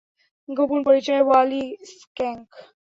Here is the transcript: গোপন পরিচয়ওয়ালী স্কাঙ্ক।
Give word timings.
গোপন 0.49 0.79
পরিচয়ওয়ালী 0.87 1.63
স্কাঙ্ক। 1.91 2.49